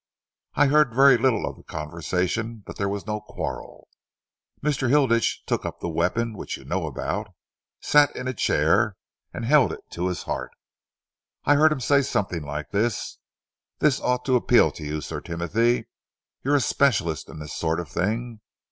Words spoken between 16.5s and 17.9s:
a specialist in this sort of